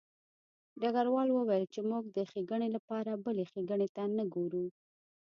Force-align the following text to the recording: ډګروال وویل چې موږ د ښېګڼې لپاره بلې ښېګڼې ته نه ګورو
ډګروال 0.81 1.29
وویل 1.31 1.65
چې 1.73 1.79
موږ 1.89 2.03
د 2.09 2.17
ښېګڼې 2.31 2.69
لپاره 2.75 3.11
بلې 3.23 3.43
ښېګڼې 3.51 3.87
ته 3.95 4.03
نه 4.17 4.23
ګورو 4.33 4.65